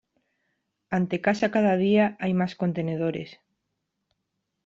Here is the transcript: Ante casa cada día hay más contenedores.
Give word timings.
Ante 0.97 1.21
casa 1.21 1.51
cada 1.51 1.77
día 1.77 2.17
hay 2.19 2.33
más 2.33 2.55
contenedores. 2.55 3.37